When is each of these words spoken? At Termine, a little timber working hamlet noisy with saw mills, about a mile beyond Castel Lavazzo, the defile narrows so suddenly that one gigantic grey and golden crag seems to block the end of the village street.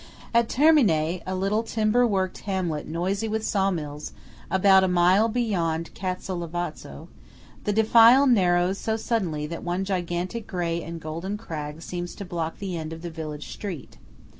At 0.33 0.49
Termine, 0.49 1.21
a 1.27 1.35
little 1.35 1.61
timber 1.61 2.07
working 2.07 2.45
hamlet 2.45 2.87
noisy 2.87 3.27
with 3.27 3.45
saw 3.45 3.69
mills, 3.69 4.13
about 4.49 4.83
a 4.83 4.87
mile 4.87 5.27
beyond 5.27 5.93
Castel 5.93 6.39
Lavazzo, 6.39 7.07
the 7.65 7.71
defile 7.71 8.25
narrows 8.25 8.79
so 8.79 8.97
suddenly 8.97 9.45
that 9.45 9.61
one 9.63 9.85
gigantic 9.85 10.47
grey 10.47 10.81
and 10.81 10.99
golden 10.99 11.37
crag 11.37 11.83
seems 11.83 12.15
to 12.15 12.25
block 12.25 12.57
the 12.57 12.75
end 12.75 12.91
of 12.93 13.03
the 13.03 13.11
village 13.11 13.49
street. 13.49 13.99